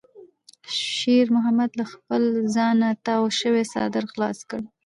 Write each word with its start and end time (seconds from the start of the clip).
شېرمحمد 0.77 1.71
له 1.79 1.85
خپل 1.93 2.23
ځانه 2.55 2.89
تاو 3.05 3.23
شوی 3.39 3.63
څادر 3.73 4.03
خلاص 4.13 4.39
کړ. 4.49 4.61